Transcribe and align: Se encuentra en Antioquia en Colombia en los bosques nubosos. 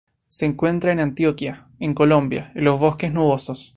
Se 0.29 0.47
encuentra 0.47 0.91
en 0.91 0.99
Antioquia 0.99 1.67
en 1.79 1.93
Colombia 1.93 2.51
en 2.55 2.63
los 2.63 2.79
bosques 2.79 3.13
nubosos. 3.13 3.69